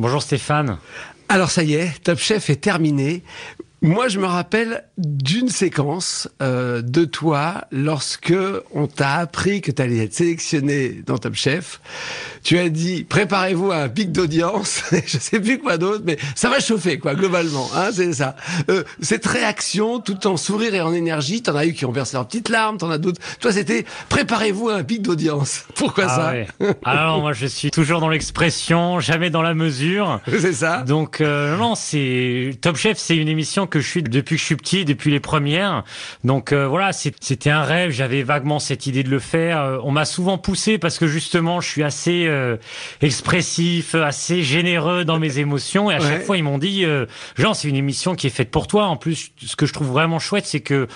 [0.00, 0.78] Bonjour Stéphane.
[1.28, 3.24] Alors ça y est, Top Chef est terminé.
[3.80, 8.34] Moi, je me rappelle d'une séquence euh, de toi lorsque
[8.74, 11.80] on t'a appris que tu allais être sélectionné dans Top Chef.
[12.42, 14.82] Tu as dit préparez-vous à un pic d'audience.
[15.06, 17.70] je sais plus quoi d'autre, mais ça va chauffer quoi globalement.
[17.76, 18.34] Hein, c'est ça.
[18.68, 22.16] Euh, cette réaction, tout en sourire et en énergie, t'en as eu qui ont versé
[22.16, 23.20] leurs petites larmes, t'en as d'autres.
[23.38, 25.66] Toi, c'était préparez-vous à un pic d'audience.
[25.76, 26.48] Pourquoi Ah ça ouais.
[26.84, 30.20] Alors moi je suis toujours dans l'expression, jamais dans la mesure.
[30.26, 30.82] C'est ça.
[30.82, 34.44] Donc euh, non, c'est Top Chef, c'est une émission que je suis depuis que je
[34.46, 35.84] suis petit, depuis les premières.
[36.24, 37.90] Donc euh, voilà, c'était un rêve.
[37.90, 39.60] J'avais vaguement cette idée de le faire.
[39.60, 42.56] Euh, on m'a souvent poussé parce que justement, je suis assez euh,
[43.02, 45.90] expressif, assez généreux dans mes émotions.
[45.90, 46.08] Et à Ouais.
[46.08, 48.86] chaque fois, ils m'ont dit, euh, Jean, c'est une émission qui est faite pour toi.
[48.86, 50.86] En plus, ce que je trouve vraiment chouette, c'est que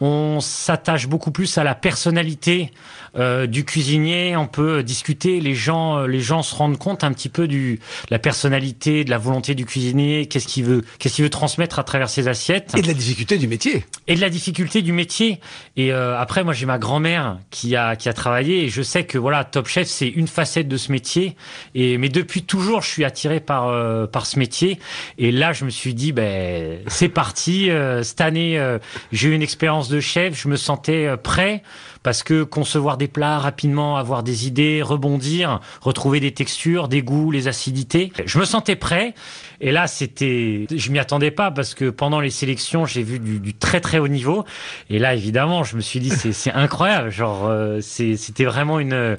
[0.00, 2.70] on s'attache beaucoup plus à la personnalité
[3.16, 4.36] euh, du cuisinier.
[4.36, 5.40] On peut discuter.
[5.40, 9.04] Les gens, euh, les gens se rendent compte un petit peu du de la personnalité,
[9.04, 10.26] de la volonté du cuisinier.
[10.26, 13.36] Qu'est-ce qu'il veut, qu'est-ce qu'il veut transmettre à travers ses assiettes Et de la difficulté
[13.36, 13.84] du métier.
[14.06, 15.40] et de la difficulté du métier.
[15.76, 19.04] Et euh, après, moi, j'ai ma grand-mère qui a qui a travaillé et je sais
[19.04, 21.36] que voilà, Top Chef, c'est une facette de ce métier.
[21.74, 24.78] Et mais depuis toujours, je suis attiré par euh, par ce métier.
[25.18, 27.68] Et là, je me suis dit, ben c'est parti.
[28.02, 28.60] Cette année,
[29.12, 30.40] j'ai eu une expérience de chef.
[30.40, 31.62] Je me sentais euh, prêt
[32.02, 37.30] parce que concevoir des plats rapidement, avoir des idées, rebondir, retrouver des textures, des goûts,
[37.30, 38.12] les acidités.
[38.24, 39.14] Je me sentais prêt.
[39.60, 43.52] Et là, c'était, je m'y attendais pas parce que pendant les sélections, j'ai vu du,
[43.52, 44.44] très très haut niveau.
[44.88, 47.10] Et là, évidemment, je me suis dit, c'est, incroyable.
[47.10, 49.18] Genre, euh, c'était vraiment une,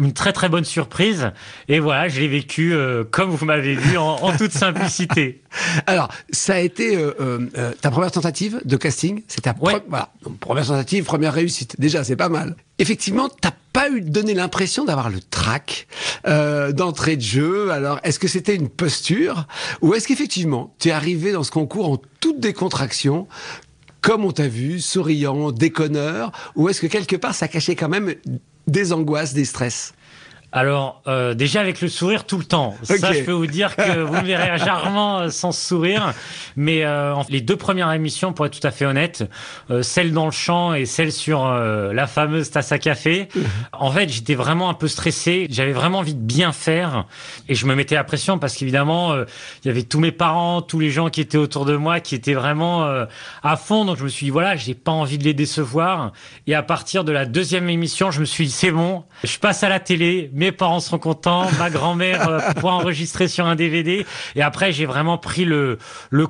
[0.00, 1.30] une très très bonne surprise.
[1.68, 5.42] Et voilà, je l'ai vécu euh, comme vous m'avez vu en, en toute simplicité.
[5.86, 7.12] Alors, ça a été euh,
[7.56, 9.22] euh, ta première tentative de casting.
[9.28, 9.74] C'est ta Ouais.
[9.74, 10.10] pre- voilà.
[10.22, 11.76] Donc, première tentative, première réussite.
[11.78, 12.56] Déjà, c'est pas mal.
[12.78, 15.86] Effectivement, t'as pas eu donné l'impression d'avoir le trac
[16.24, 17.70] d'entrée de jeu.
[17.70, 19.46] Alors, est-ce que c'était une posture
[19.82, 23.28] ou est-ce qu'effectivement, tu es arrivé dans ce concours en toute décontraction
[24.00, 28.14] comme on t'a vu, souriant, déconneur, ou est-ce que quelque part ça cachait quand même
[28.70, 29.92] des angoisses, des stress
[30.52, 32.74] Alors, euh, déjà avec le sourire tout le temps.
[32.82, 36.12] Ça, je peux vous dire que vous me verrez rarement euh, sans sourire.
[36.56, 39.28] Mais euh, les deux premières émissions, pour être tout à fait honnête,
[39.70, 43.28] euh, celle dans le champ et celle sur euh, la fameuse tasse à café,
[43.72, 45.46] en fait, j'étais vraiment un peu stressé.
[45.50, 47.06] J'avais vraiment envie de bien faire
[47.48, 49.24] et je me mettais la pression parce qu'évidemment, euh,
[49.64, 52.14] il y avait tous mes parents, tous les gens qui étaient autour de moi, qui
[52.16, 53.06] étaient vraiment euh,
[53.42, 53.84] à fond.
[53.84, 56.12] Donc je me suis dit voilà, j'ai pas envie de les décevoir.
[56.46, 59.62] Et à partir de la deuxième émission, je me suis dit c'est bon, je passe
[59.62, 64.06] à la télé, mes parents seront contents, ma grand-mère euh, pourra enregistrer sur un DVD.
[64.36, 65.76] Et après, j'ai vraiment pris le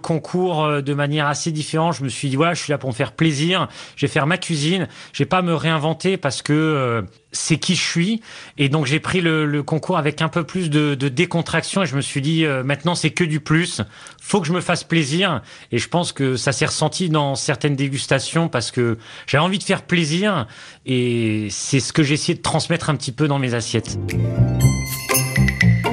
[0.03, 1.95] concours euh, de manière assez différente.
[1.95, 3.69] Je me suis dit voilà, je suis là pour me faire plaisir.
[3.95, 4.89] Je vais faire ma cuisine.
[5.13, 8.21] Je vais pas me réinventer parce que euh, c'est qui je suis.
[8.59, 12.01] Et donc j'ai pris le, concours avec un peu plus de, décontraction et je me
[12.01, 13.81] suis dit maintenant c'est que du plus.
[14.31, 15.43] Faut que je me fasse plaisir.
[15.73, 18.97] Et je pense que ça s'est ressenti dans certaines dégustations parce que
[19.27, 20.47] j'avais envie de faire plaisir
[20.87, 23.99] et c'est ce que j'ai essayé de transmettre un petit peu dans mes assiettes.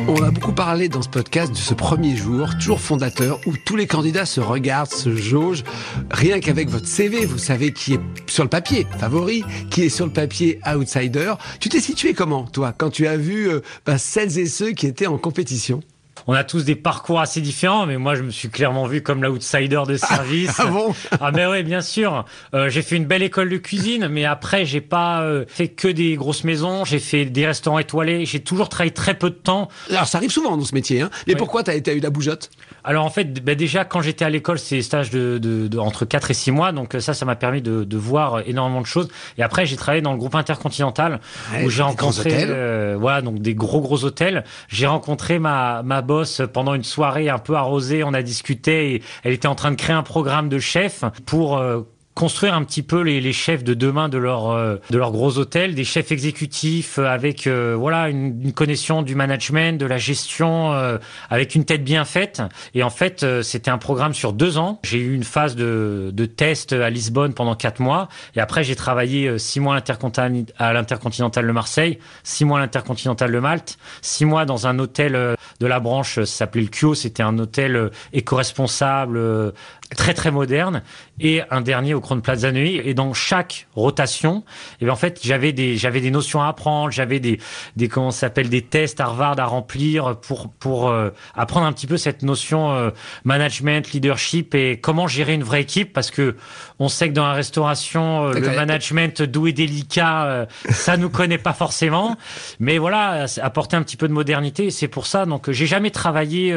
[0.08, 3.76] On a beaucoup parlé dans ce podcast de ce premier jour, toujours fondateur, où tous
[3.76, 5.64] les candidats se regardent, se jaugent.
[6.12, 10.06] Rien qu'avec votre CV, vous savez qui est sur le papier favori, qui est sur
[10.06, 11.34] le papier outsider.
[11.60, 14.86] Tu t'es situé comment, toi, quand tu as vu euh, bah, celles et ceux qui
[14.86, 15.82] étaient en compétition?
[16.30, 19.24] On a tous des parcours assez différents, mais moi je me suis clairement vu comme
[19.24, 20.56] l'outsider de service.
[20.60, 20.94] Ah bon?
[21.22, 22.26] Ah ben ouais, bien sûr.
[22.54, 25.88] Euh, j'ai fait une belle école de cuisine, mais après j'ai pas euh, fait que
[25.88, 26.84] des grosses maisons.
[26.84, 28.26] J'ai fait des restaurants étoilés.
[28.26, 29.70] J'ai toujours travaillé très peu de temps.
[29.90, 31.10] Alors, ça arrive souvent dans ce métier, hein.
[31.28, 31.40] Mais Oui.
[31.40, 32.50] pourquoi t'as été eu la bougeotte?
[32.88, 35.78] Alors en fait, ben déjà quand j'étais à l'école, c'est des stages de, de, de-
[35.78, 38.80] entre 4 et 6 mois, donc euh, ça, ça m'a permis de, de voir énormément
[38.82, 39.10] de choses.
[39.38, 41.20] Et après, j'ai travaillé dans le groupe intercontinental
[41.54, 44.46] Ouais, où j'ai rencontré, euh, voilà, donc des gros gros hôtels.
[44.70, 48.04] J'ai rencontré ma ma boss pendant une soirée un peu arrosée.
[48.06, 51.58] On a discuté et elle était en train de créer un programme de chef pour
[51.58, 51.82] euh,
[52.18, 55.38] construire un petit peu les, les chefs de demain de leur euh, de leur gros
[55.38, 60.74] hôtel, des chefs exécutifs avec euh, voilà une, une, connexion du management, de la gestion,
[60.74, 60.98] euh,
[61.30, 62.42] avec une tête bien faite.
[62.74, 64.80] Et en fait, c'était un programme sur deux ans.
[64.84, 68.76] J'ai eu une phase de, de test à Lisbonne pendant quatre mois, et après j'ai
[68.76, 74.46] travaillé six mois à l'Intercontinental de Marseille, six mois à l'Intercontinental de Malte, six mois
[74.46, 75.14] dans un hôtel
[75.60, 79.54] de la branche, ça s'appelait le Kyo, c'était un hôtel éco-responsable
[79.96, 80.82] très très moderne
[81.20, 84.44] et un dernier au Crown Plaza Nuit et dans chaque rotation
[84.82, 87.40] et bien en fait j'avais des j'avais des notions à apprendre j'avais des
[87.76, 91.98] des comment s'appelle des tests Harvard à remplir pour pour euh, apprendre un petit peu
[91.98, 92.90] cette notion euh,
[93.24, 95.94] management leadership et comment gérer une vraie équipe.
[95.94, 96.36] Parce que
[96.80, 101.38] on sait que dans la restauration euh, le management doux et délicat ça nous connaît
[101.38, 102.16] pas forcément.
[102.60, 105.26] Mais voilà apporter un petit peu de modernité c'est pour ça.
[105.26, 106.56] Donc j'ai jamais travaillé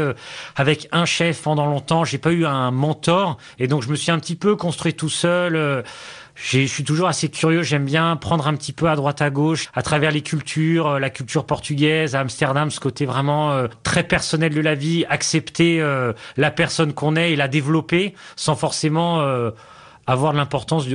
[0.56, 2.04] avec un chef pendant longtemps.
[2.04, 3.19] J'ai pas eu un mentor
[3.58, 5.56] et donc, je me suis un petit peu construit tout seul.
[5.56, 5.82] Euh,
[6.34, 9.68] je suis toujours assez curieux, j'aime bien prendre un petit peu à droite à gauche,
[9.74, 14.04] à travers les cultures, euh, la culture portugaise, à Amsterdam, ce côté vraiment euh, très
[14.04, 15.82] personnel de la vie, accepter
[16.36, 19.22] la personne qu'on est et la développer sans forcément
[20.10, 20.86] avoir l'importance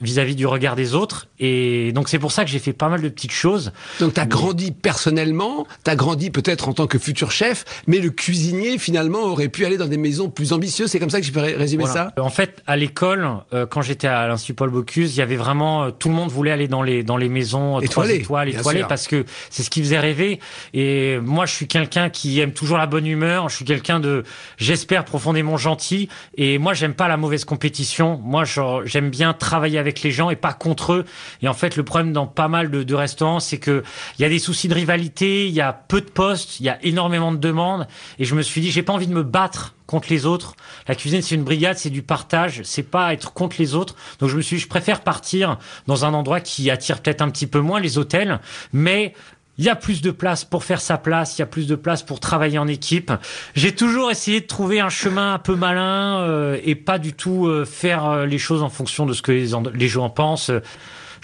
[0.00, 1.28] vis-à-vis du regard des autres.
[1.38, 3.72] Et donc c'est pour ça que j'ai fait pas mal de petites choses.
[4.00, 7.98] Donc tu as grandi personnellement, tu as grandi peut-être en tant que futur chef, mais
[8.00, 10.90] le cuisinier finalement aurait pu aller dans des maisons plus ambitieuses.
[10.90, 12.12] C'est comme ça que je peux résumer ça?
[12.18, 15.84] En fait, à l'école, euh, quand j'étais à l'Institut Paul Bocuse, il y avait vraiment...
[15.84, 19.06] Euh, tout le monde voulait aller dans les, dans les maisons étoilées, étoiles, étoilées, parce
[19.06, 20.40] que c'est ce qui faisait rêver.
[20.72, 23.48] Et moi, je suis quelqu'un qui aime toujours la bonne humeur.
[23.48, 24.24] Je suis quelqu'un de,
[24.56, 26.08] j'espère, profondément gentil.
[26.36, 28.20] Et moi, j'aime pas la mauvaise compétition.
[28.22, 31.04] Moi, je j'aime bien travailler avec les gens et pas contre eux.
[31.42, 33.82] Et en fait, le problème dans pas mal de, de restaurants, c'est que
[34.18, 36.68] il y a des soucis de rivalité, il y a peu de postes, il y
[36.68, 37.86] a énormément de demandes.
[38.18, 40.54] Et je me suis dit, j'ai pas envie de me battre contre les autres.
[40.88, 43.94] La cuisine, c'est une brigade, c'est du partage, c'est pas être contre les autres.
[44.18, 47.30] Donc je me suis dit, je préfère partir dans un endroit qui attire peut-être un
[47.30, 48.40] petit peu moins les hôtels,
[48.72, 49.14] mais
[49.58, 51.74] il y a plus de place pour faire sa place, il y a plus de
[51.74, 53.12] place pour travailler en équipe.
[53.54, 57.46] J'ai toujours essayé de trouver un chemin un peu malin euh, et pas du tout
[57.46, 60.50] euh, faire euh, les choses en fonction de ce que les, les gens pensent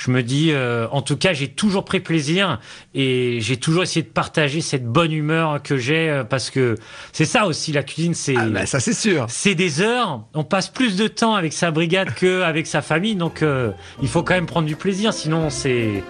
[0.01, 2.59] je me dis, euh, en tout cas, j'ai toujours pris plaisir
[2.95, 6.77] et j'ai toujours essayé de partager cette bonne humeur que j'ai euh, parce que
[7.13, 9.27] c'est ça aussi la cuisine, c'est ah ben, ça c'est sûr.
[9.29, 13.15] C'est des heures, on passe plus de temps avec sa brigade que avec sa famille,
[13.15, 16.03] donc euh, il faut quand même prendre du plaisir, sinon c'est,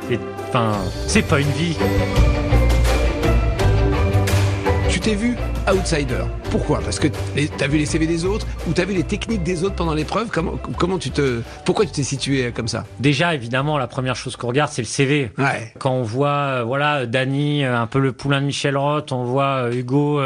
[0.48, 0.78] enfin,
[1.08, 1.76] c'est pas une vie.
[4.88, 5.36] Tu t'es vu
[5.72, 6.24] outsider.
[6.50, 6.80] Pourquoi?
[6.80, 9.42] Parce que tu as vu les CV des autres ou tu as vu les techniques
[9.42, 10.28] des autres pendant l'épreuve?
[10.30, 12.84] Comment, comment tu te Pourquoi tu t'es situé comme ça?
[12.98, 15.30] Déjà, évidemment, la première chose qu'on regarde, c'est le CV.
[15.38, 15.72] Ouais.
[15.78, 19.24] Quand on voit, euh, voilà, Dany, euh, un peu le poulain de Michel Roth, on
[19.24, 20.20] voit euh, Hugo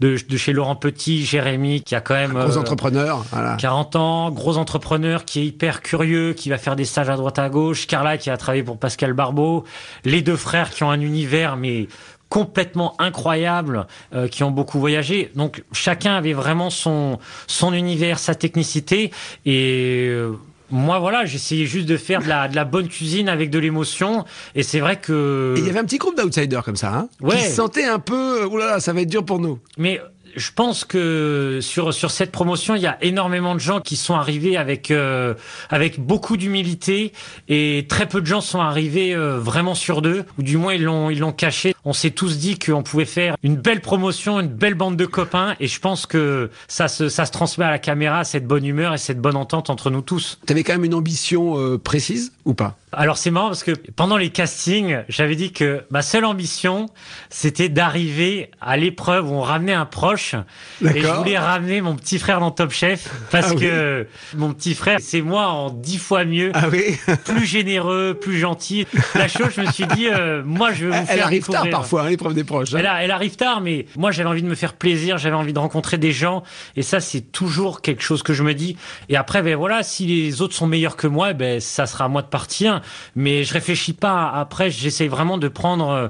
[0.00, 2.32] de, de, chez Laurent Petit, Jérémy, qui a quand même...
[2.32, 3.56] gros entrepreneur, voilà.
[3.56, 7.38] 40 ans, gros entrepreneur, qui est hyper curieux, qui va faire des stages à droite
[7.38, 7.86] à gauche.
[7.86, 9.64] Carla, qui a travaillé pour Pascal Barbeau.
[10.04, 11.88] Les deux frères qui ont un univers, mais
[12.36, 15.30] complètement incroyables euh, qui ont beaucoup voyagé.
[15.36, 19.10] Donc chacun avait vraiment son son univers, sa technicité
[19.46, 20.32] et euh,
[20.70, 24.24] moi, voilà, j'essayais juste de faire de la, de la bonne cuisine avec de l'émotion.
[24.56, 25.54] Et c'est vrai que.
[25.56, 27.36] il y avait un petit groupe d'outsiders comme ça, hein, ouais.
[27.36, 28.44] qui se sentait un peu.
[28.44, 29.60] Oulala, ça va être dur pour nous.
[29.78, 30.00] Mais
[30.36, 34.14] je pense que sur sur cette promotion, il y a énormément de gens qui sont
[34.14, 35.34] arrivés avec euh,
[35.70, 37.12] avec beaucoup d'humilité
[37.48, 40.84] et très peu de gens sont arrivés euh, vraiment sur d'eux ou du moins ils
[40.84, 41.74] l'ont ils l'ont caché.
[41.84, 45.56] On s'est tous dit qu'on pouvait faire une belle promotion, une belle bande de copains
[45.58, 48.94] et je pense que ça se ça se transmet à la caméra cette bonne humeur
[48.94, 50.38] et cette bonne entente entre nous tous.
[50.44, 52.76] T'avais quand même une ambition euh, précise ou pas?
[52.96, 56.86] Alors c'est marrant parce que pendant les castings, j'avais dit que ma seule ambition,
[57.28, 60.34] c'était d'arriver à l'épreuve où on ramenait un proche.
[60.82, 64.74] Et je voulais ramener mon petit frère dans Top Chef parce ah que mon petit
[64.74, 68.86] frère, c'est moi en dix fois mieux, ah oui plus généreux, plus gentil.
[69.14, 71.46] La chose, je me suis dit, euh, moi je veux vous elle, faire Elle arrive
[71.46, 72.72] tard parfois, hein, l'épreuve des proches.
[72.72, 72.78] Hein.
[72.78, 75.58] Elle, elle, arrive tard, mais moi j'avais envie de me faire plaisir, j'avais envie de
[75.58, 76.42] rencontrer des gens.
[76.76, 78.78] Et ça, c'est toujours quelque chose que je me dis.
[79.10, 82.08] Et après, ben voilà, si les autres sont meilleurs que moi, ben ça sera à
[82.08, 82.80] moi de partir
[83.14, 84.30] mais je réfléchis pas.
[84.30, 86.08] Après, j'essaie vraiment de prendre euh,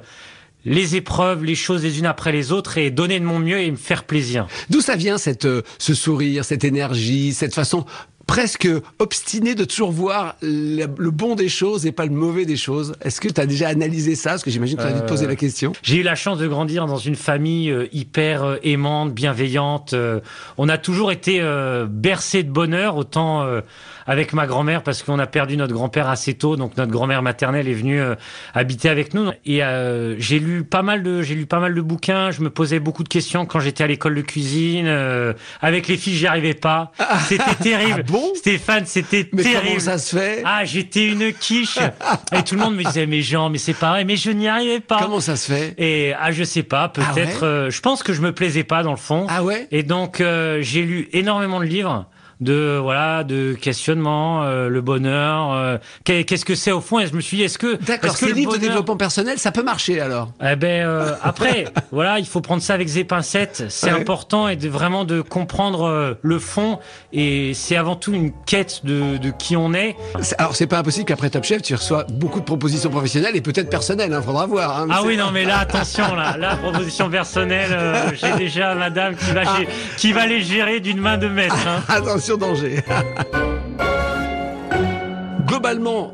[0.65, 3.71] les épreuves, les choses les unes après les autres et donner de mon mieux et
[3.71, 4.47] me faire plaisir.
[4.71, 7.87] D'où ça vient cette, euh, ce sourire, cette énergie, cette façon
[8.27, 8.69] presque
[8.99, 12.95] obstinée de toujours voir le, bon des choses et pas le mauvais des choses?
[13.01, 14.31] Est-ce que tu as déjà analysé ça?
[14.31, 15.71] Parce que j'imagine que tu as dû te poser la question.
[15.71, 19.95] Euh, j'ai eu la chance de grandir dans une famille hyper aimante, bienveillante.
[20.59, 21.41] on a toujours été
[21.89, 23.47] bercé de bonheur, autant
[24.07, 27.69] avec ma grand-mère parce qu'on a perdu notre grand-père assez tôt, donc notre grand-mère maternelle
[27.69, 28.15] est venue euh,
[28.55, 29.31] habiter avec nous.
[29.45, 32.31] Et euh, j'ai lu pas mal de, j'ai lu pas mal de bouquins.
[32.31, 34.87] Je me posais beaucoup de questions quand j'étais à l'école de cuisine.
[34.87, 36.93] Euh, avec les filles, j'y arrivais pas.
[37.29, 38.05] C'était terrible.
[38.07, 38.33] Ah bon?
[38.35, 39.63] Stéphane, c'était Mais terrible.
[39.67, 40.43] comment ça se fait?
[40.45, 41.79] Ah, j'étais une quiche.
[42.33, 44.81] et tout le monde me disait, mais Jean, mais c'est pareil, mais je n'y arrivais
[44.81, 45.01] pas.
[45.03, 45.75] Comment ça se fait?
[45.79, 47.09] Et ah, je sais pas, peut-être.
[47.09, 47.43] Ah ouais?
[47.43, 49.27] euh, je pense que je me plaisais pas dans le fond.
[49.29, 49.67] Ah ouais?
[49.71, 52.07] Et donc euh, j'ai lu énormément de livres
[52.41, 56.99] de voilà de questionnement, euh, le bonheur, euh, qu'est- qu'est-ce que c'est au fond?
[57.01, 58.71] Et je me suis dit, est-ce que D'accord, est-ce que ces le livres de bonheur-
[58.71, 62.75] développement personnel, ça peut marcher alors eh ben euh, après, voilà, il faut prendre ça
[62.75, 63.65] avec des pincettes.
[63.69, 64.01] C'est Ouais.
[64.01, 66.79] important et de vraiment de comprendre le fond.
[67.13, 69.97] Et c'est avant tout une quête de, de qui on est.
[70.21, 73.41] C'est- Alors, c'est pas impossible qu'après Top Chef, tu reçois beaucoup de propositions professionnelles et
[73.41, 74.79] peut-être personnelles, hein, faudra voir.
[74.81, 77.77] hein, Ah c'est- oui, non, mais là, attention, là, là, proposition personnelle,
[78.21, 79.59] j'ai déjà madame qui va, Ah.
[79.97, 81.57] qui va les gérer d'une main de maître.
[81.67, 81.83] hein.
[81.89, 82.83] Attention, danger.
[85.47, 86.13] Globalement,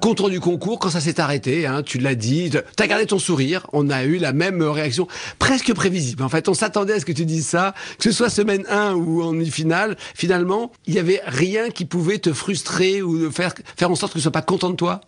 [0.00, 3.66] compte du concours, quand ça s'est arrêté, hein, tu l'as dit, t'as gardé ton sourire,
[3.72, 5.06] on a eu la même réaction,
[5.38, 6.22] presque prévisible.
[6.22, 8.94] En fait, on s'attendait à ce que tu dises ça, que ce soit semaine 1
[8.94, 13.90] ou en finale, finalement, il y avait rien qui pouvait te frustrer ou faire, faire
[13.90, 15.00] en sorte que tu sois pas content de toi.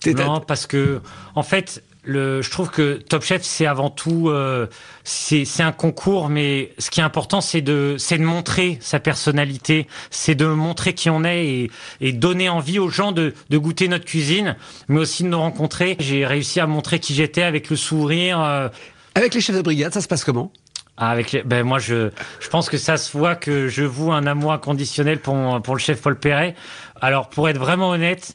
[0.00, 1.00] T'étais- Non, parce que,
[1.34, 4.66] en fait, le, je trouve que Top Chef, c'est avant tout, euh,
[5.04, 9.86] c'est un concours, mais ce qui est important, c'est de, c'est de montrer sa personnalité,
[10.10, 11.70] c'est de montrer qui on est et,
[12.00, 14.56] et donner envie aux gens de, de goûter notre cuisine,
[14.88, 15.96] mais aussi de nous rencontrer.
[15.98, 18.40] J'ai réussi à montrer qui j'étais avec le sourire.
[18.40, 18.68] euh,
[19.14, 20.52] Avec les chefs de brigade, ça se passe comment?
[20.96, 24.12] Ah, avec les- ben moi je je pense que ça se voit que je voue
[24.12, 26.54] un amour inconditionnel pour pour le chef Paul Perret.
[27.00, 28.32] Alors pour être vraiment honnête,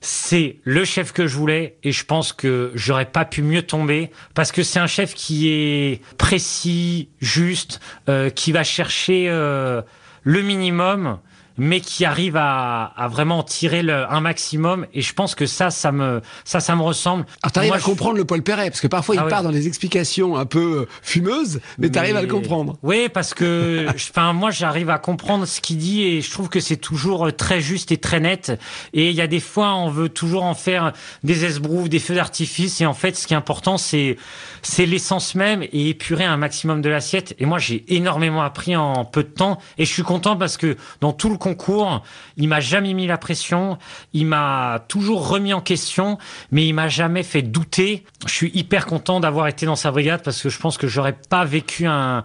[0.00, 4.10] c'est le chef que je voulais et je pense que j'aurais pas pu mieux tomber
[4.34, 9.82] parce que c'est un chef qui est précis, juste, euh, qui va chercher euh,
[10.22, 11.18] le minimum
[11.58, 15.46] mais qui arrive à, à vraiment en tirer le, un maximum et je pense que
[15.46, 17.26] ça ça me ça ça me ressemble.
[17.42, 19.30] Alors t'arrives Moi, à je- comprendre le Paul Perret, parce que parfois il Ah oui.
[19.30, 22.76] part dans des explications un peu euh, fumeuses, mais t'arrives à le Mais- comprendre.
[22.82, 26.60] Oui, parce que, enfin, moi, j'arrive à comprendre ce qu'il dit et je trouve que
[26.60, 28.52] c'est toujours euh, très juste et très net.
[28.92, 30.92] Et il y a des fois, on veut toujours en faire
[31.24, 32.80] des esbroufs, des feux d'artifice.
[32.80, 34.16] Et en fait, ce qui est important, c'est,
[34.62, 37.34] c'est l'essence même et épurer un maximum de l'assiette.
[37.38, 40.76] Et moi, j'ai énormément appris en peu de temps et je suis content parce que
[41.00, 42.02] dans tout le concours,
[42.36, 43.78] il m'a jamais mis la pression.
[44.12, 46.18] Il m'a toujours remis en question,
[46.50, 48.04] mais il m'a jamais fait douter.
[48.26, 51.16] Je suis hyper content d'avoir été dans sa brigade parce que je pense que j'aurais
[51.30, 52.22] pas vécu un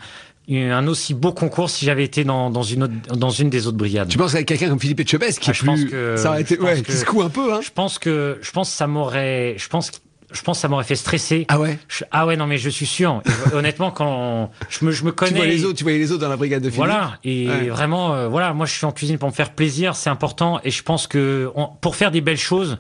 [0.51, 3.77] un aussi beau concours si j'avais été dans, dans une autre, dans une des autres
[3.77, 4.09] brigades.
[4.09, 6.41] Tu penses qu'avec quelqu'un comme Philippe Etchebest, qui Ah, je pense plus, que- ça aurait
[6.41, 7.61] été, ouais, que- qui secoue un peu, hein.
[7.63, 9.89] Je pense que je pense que ça m'aurait je pense
[10.33, 11.45] je pense que ça m'aurait fait stresser.
[11.47, 11.77] Ah ouais?
[11.87, 13.21] Je- ah ouais non mais je suis sûr.
[13.51, 16.21] Et honnêtement quand je me je me connais Tu vois les autres, tu les autres
[16.21, 16.77] dans la brigade de Philippe.
[16.85, 17.69] Voilà, et Ouais.
[17.69, 20.71] vraiment, euh, voilà, moi je suis en cuisine pour me faire plaisir, c'est important, et
[20.71, 22.77] je pense que on- pour faire des belles choses,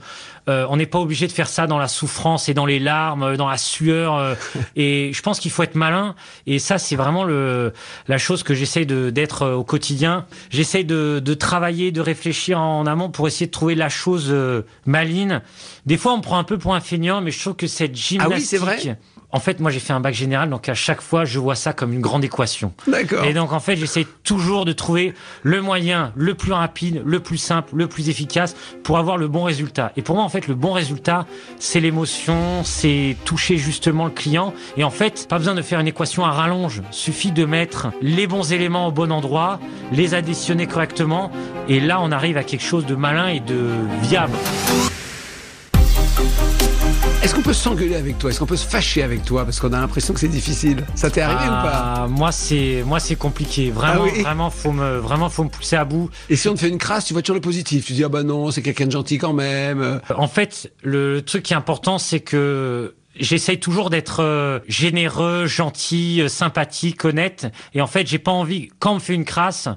[0.49, 3.23] euh, on n'est pas obligé de faire ça dans la souffrance et dans les larmes,
[3.23, 4.35] euh, dans la sueur, euh,
[4.75, 6.15] et je pense qu'il faut être malin,
[6.47, 7.73] et ça c'est vraiment le
[8.07, 10.25] la chose que j'essaye de d'être euh, au quotidien.
[10.49, 14.65] J'essaye de, de travailler, de réfléchir en amont pour essayer de trouver la chose euh,
[14.85, 15.41] maligne.
[15.85, 17.95] Des fois on me prend un peu pour un feignant, mais je trouve que cette
[17.95, 18.33] gymnastique.
[18.33, 18.97] Ah oui, c'est vrai
[19.33, 21.73] En fait, moi j'ai fait un bac général, donc à chaque fois je vois ça
[21.73, 22.71] comme une grande équation.
[22.87, 23.25] D'accord.
[23.25, 27.39] Et donc en fait, j'essaie toujours de trouver le moyen le plus rapide, le plus
[27.39, 29.91] simple, le plus efficace pour avoir le bon résultat.
[29.97, 31.25] Et pour moi, en fait, le bon résultat,
[31.57, 34.53] c'est l'émotion, c'est toucher justement le client.
[34.77, 36.83] Et en fait, pas besoin de faire une équation à rallonge.
[36.91, 39.59] Suffit de mettre les bons éléments au bon endroit,
[39.91, 41.31] les additionner correctement.
[41.67, 43.71] Et là, on arrive à quelque chose de malin et de
[44.03, 44.37] viable.
[47.23, 48.29] Est-ce qu'on peut s'engueuler avec toi?
[48.29, 49.45] Est-ce qu'on peut se fâcher avec toi?
[49.45, 50.85] Parce qu'on a l'impression que c'est difficile.
[50.93, 51.93] Ça t'est arrivé ou pas?
[52.03, 53.71] Ah, Moi, c'est moi, c'est compliqué.
[53.71, 54.21] Vraiment, Ah oui?
[54.21, 56.09] vraiment, faut me, vraiment, faut me pousser à bout.
[56.29, 57.85] Et si on te fait une crasse, tu vois toujours le positif.
[57.85, 60.01] Tu dis, ah bah non, c'est quelqu'un de gentil quand même.
[60.17, 66.21] En fait, le truc qui est important, c'est que j'essaye toujours d'être euh, généreux, gentil,
[66.21, 67.47] euh, sympathique, honnête.
[67.73, 69.69] Et en fait, j'ai pas envie, quand on me fait une crasse,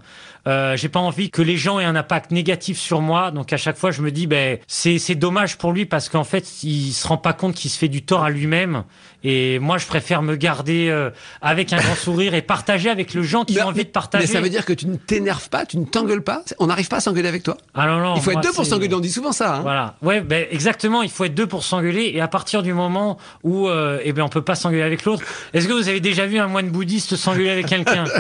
[0.47, 3.31] euh, j'ai pas envie que les gens aient un impact négatif sur moi.
[3.31, 6.25] Donc à chaque fois, je me dis, ben c'est c'est dommage pour lui parce qu'en
[6.25, 8.85] fait, il se rend pas compte qu'il se fait du tort à lui-même.
[9.25, 11.11] Et moi, je préfère me garder euh,
[11.43, 14.27] avec un grand sourire et partager avec le gens qui mais- ont envie de partager.
[14.27, 16.43] Mais ça veut dire que tu ne t'énerves pas, tu ne t'engueules pas?
[16.61, 17.57] On n'arrive pas à s'engueuler avec toi?
[17.75, 18.95] Ah non, non, Il faut être deux pour s'engueuler.
[18.95, 19.57] On dit souvent ça.
[19.57, 19.61] Hein.
[19.63, 19.97] Voilà.
[20.03, 21.03] Ouais, ben exactement.
[21.03, 22.13] Il faut être deux pour s'engueuler.
[22.15, 25.25] Et à partir du moment où, euh, eh ben, on peut pas s'engueuler avec l'autre.
[25.55, 28.05] Est-ce que vous avez déjà vu un moine bouddhiste s'engueuler avec quelqu'un?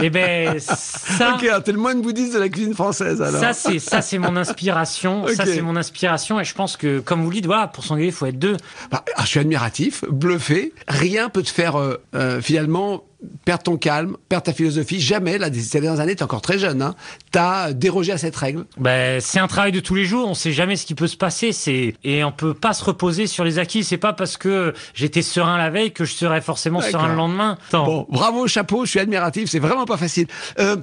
[0.00, 1.36] Eh ben, ça.
[1.64, 3.40] T'es le moine bouddhiste de la cuisine française alors.
[3.40, 7.22] Ça c'est ça c'est mon inspiration, ça c'est mon inspiration et je pense que comme
[7.22, 8.56] vous le dites voilà pour s'engueuler il faut être deux.
[8.90, 10.72] Bah, alors, je suis admiratif, bluffé.
[10.86, 13.02] Rien peut te faire euh, euh, finalement
[13.44, 15.00] perdre ton calme, perdre ta philosophie.
[15.00, 16.94] Jamais, là, ces dernières années, t'es encore très jeune, hein,
[17.32, 18.64] t'as dérogé à cette règle.
[18.76, 20.28] Ben, c'est un travail de tous les jours.
[20.28, 21.52] On sait jamais ce qui peut se passer.
[21.52, 23.82] C'est et on peut pas se reposer sur les acquis.
[23.82, 27.58] C'est pas parce que j'étais serein la veille que je serai forcément serein le lendemain.
[27.72, 28.84] Bon, bravo, chapeau.
[28.84, 29.50] Je suis admiratif.
[29.50, 30.26] C'est vraiment pas facile.
[30.58, 30.76] Euh,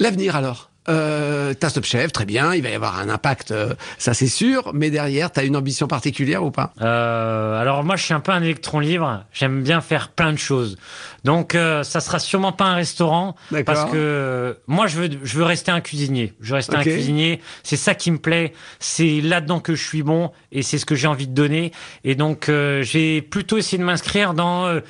[0.00, 0.70] L'avenir alors?
[0.88, 4.70] Euh, t'as Chef, très bien, il va y avoir un impact, euh, ça c'est sûr,
[4.72, 6.72] mais derrière, t'as une ambition particulière ou pas?
[6.80, 10.38] Euh, Alors moi, je suis un peu un électron libre, j'aime bien faire plein de
[10.38, 10.78] choses.
[11.22, 15.44] Donc euh, ça sera sûrement pas un restaurant, parce que moi, je veux, je veux
[15.44, 16.32] rester un cuisinier.
[16.40, 20.02] Je veux rester un cuisinier, c'est ça qui me plaît, c'est là-dedans que je suis
[20.02, 21.72] bon, et c'est ce que j'ai envie de donner.
[22.04, 24.80] Et donc, euh, j'ai plutôt essayé de m'inscrire dans euh,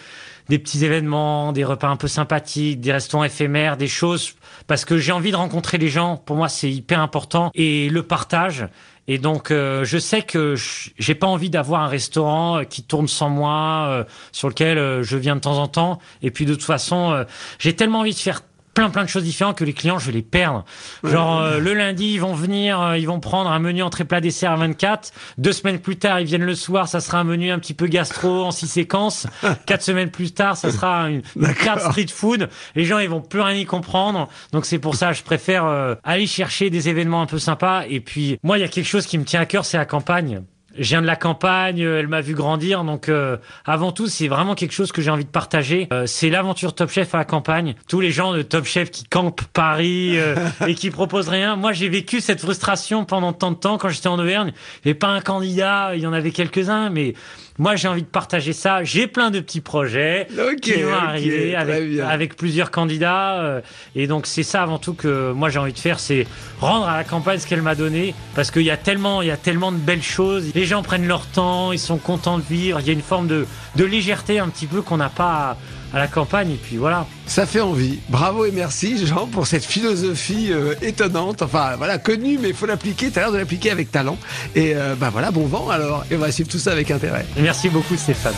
[0.49, 4.35] des petits événements, des repas un peu sympathiques, des restaurants éphémères, des choses
[4.67, 6.17] parce que j'ai envie de rencontrer les gens.
[6.17, 8.69] Pour moi, c'est hyper important et le partage.
[9.09, 13.09] Et donc, euh, je sais que j'ai pas envie d'avoir un restaurant euh, qui tourne
[13.09, 15.99] sans moi, euh, sur lequel je viens de temps en temps.
[16.23, 17.25] Et puis, de toute façon,
[17.59, 18.43] j'ai tellement envie de faire
[18.81, 20.65] plein plein de choses différentes que les clients je vais les perdre.
[21.05, 24.21] Genre euh, le lundi ils vont venir, euh, ils vont prendre un menu entrée plat
[24.21, 25.13] dessert à 24.
[25.39, 27.87] Deux semaines plus tard ils viennent le soir, ça sera un menu un petit peu
[27.87, 29.27] gastro en six séquences.
[29.67, 31.23] Quatre semaines plus tard ça sera une,
[31.63, 32.49] carte street food.
[32.75, 34.29] Les gens ils vont plus rien y comprendre.
[34.53, 37.85] Donc c'est pour ça je préfère euh, aller chercher des événements un peu sympas.
[37.89, 39.87] Et puis moi il y a quelque chose qui me tient à cœur c'est la
[39.87, 40.43] campagne.
[40.79, 44.55] Je viens de la campagne, elle m'a vu grandir, donc euh, avant tout, c'est vraiment
[44.55, 45.89] quelque chose que j'ai envie de partager.
[45.93, 47.75] Euh, c'est l'aventure Top Chef à la campagne.
[47.89, 50.37] Tous les gens de Top Chef qui campent Paris euh,
[50.67, 51.57] et qui proposent rien.
[51.57, 54.53] Moi, j'ai vécu cette frustration pendant tant de temps quand j'étais en Auvergne.
[54.85, 57.15] Et pas un candidat, il y en avait quelques-uns, mais
[57.61, 58.85] moi, j'ai envie de partager ça.
[58.85, 60.27] J'ai plein de petits projets
[60.63, 63.39] qui vont arriver avec, plusieurs candidats.
[63.43, 63.61] Euh,
[63.95, 66.27] et donc, c'est ça avant tout que moi j'ai envie de faire, c'est
[66.59, 69.31] rendre à la campagne ce qu'elle m'a donné, parce qu'il y a tellement, il y
[69.31, 70.55] a tellement de belles choses.
[70.55, 72.81] Les gens prennent leur temps, ils sont contents de vivre.
[72.81, 75.59] Il y a une forme de, de légèreté un petit peu qu'on n'a pas
[75.93, 76.53] à la campagne.
[76.53, 77.07] Et puis voilà.
[77.27, 77.99] Ça fait envie.
[78.09, 81.43] Bravo et merci Jean pour cette philosophie euh, étonnante.
[81.43, 83.11] Enfin voilà, connue, mais il faut l'appliquer.
[83.11, 84.19] Tu as l'air de l'appliquer avec talent.
[84.55, 86.05] Et euh, bah voilà, bon vent alors.
[86.11, 87.27] Et on va suivre tout ça avec intérêt.
[87.37, 88.35] Merci beaucoup Stéphane.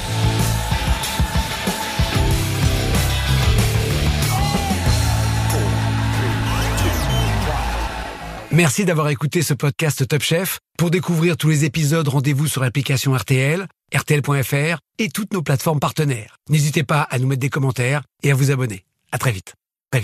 [8.52, 10.58] Merci d'avoir écouté ce podcast Top Chef.
[10.76, 16.36] Pour découvrir tous les épisodes, rendez-vous sur l'application RTL, RTL.fr et toutes nos plateformes partenaires.
[16.48, 18.84] N'hésitez pas à nous mettre des commentaires et à vous abonner.
[19.10, 19.54] À très vite.